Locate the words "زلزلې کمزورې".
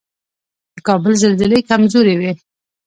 1.23-2.15